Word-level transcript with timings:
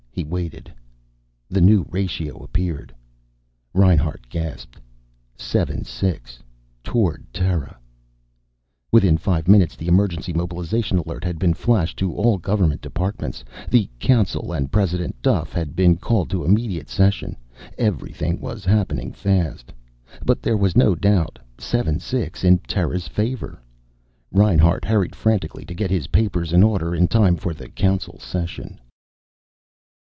He 0.13 0.25
waited. 0.25 0.71
The 1.49 1.61
new 1.61 1.85
ratio 1.89 2.43
appeared. 2.43 2.93
Reinhart 3.73 4.27
gasped. 4.29 4.77
7 5.37 5.83
6. 5.83 6.43
Toward 6.83 7.23
Terra! 7.33 7.79
Within 8.91 9.17
five 9.17 9.47
minutes 9.47 9.75
the 9.75 9.87
emergency 9.87 10.31
mobilization 10.31 10.97
alert 10.99 11.23
had 11.23 11.39
been 11.39 11.53
flashed 11.55 11.97
to 11.99 12.13
all 12.13 12.37
Government 12.37 12.81
departments. 12.81 13.43
The 13.69 13.89
Council 13.99 14.51
and 14.53 14.71
President 14.71 15.19
Duffe 15.23 15.53
had 15.53 15.75
been 15.75 15.95
called 15.97 16.29
to 16.31 16.43
immediate 16.43 16.89
session. 16.89 17.35
Everything 17.77 18.39
was 18.41 18.63
happening 18.63 19.13
fast. 19.13 19.73
But 20.23 20.43
there 20.43 20.57
was 20.57 20.75
no 20.75 20.93
doubt. 20.93 21.39
7 21.57 21.99
6. 21.99 22.43
In 22.43 22.59
Terra's 22.59 23.07
favor. 23.07 23.59
Reinhart 24.31 24.85
hurried 24.85 25.15
frantically 25.15 25.65
to 25.65 25.73
get 25.73 25.89
his 25.89 26.07
papers 26.07 26.53
in 26.53 26.61
order, 26.63 26.93
in 26.93 27.07
time 27.07 27.37
for 27.37 27.53
the 27.55 27.69
Council 27.69 28.19
session. 28.19 28.79